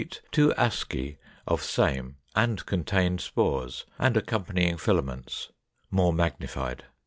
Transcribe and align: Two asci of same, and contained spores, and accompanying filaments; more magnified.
Two 0.31 0.49
asci 0.57 1.17
of 1.45 1.61
same, 1.61 2.17
and 2.35 2.65
contained 2.65 3.21
spores, 3.21 3.85
and 3.99 4.17
accompanying 4.17 4.77
filaments; 4.77 5.51
more 5.91 6.11
magnified. 6.11 6.85